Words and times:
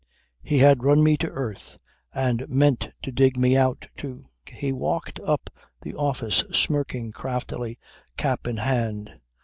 He 0.41 0.57
had 0.57 0.83
run 0.83 1.03
me 1.03 1.15
to 1.17 1.29
earth 1.29 1.77
and 2.11 2.49
meant 2.49 2.89
to 3.03 3.11
dig 3.11 3.37
me 3.37 3.55
out 3.55 3.87
too. 3.95 4.23
He 4.49 4.73
walked 4.73 5.19
up 5.19 5.51
the 5.83 5.93
office 5.93 6.37
smirking 6.51 7.11
craftily, 7.11 7.77
cap 8.17 8.47
in 8.47 8.57
hand. 8.57 9.11